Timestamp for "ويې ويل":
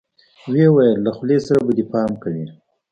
0.51-0.97